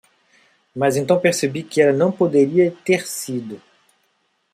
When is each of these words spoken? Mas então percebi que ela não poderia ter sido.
Mas 0.75 0.97
então 0.97 1.19
percebi 1.19 1.61
que 1.61 1.79
ela 1.79 1.95
não 1.95 2.11
poderia 2.11 2.71
ter 2.83 3.05
sido. 3.07 3.61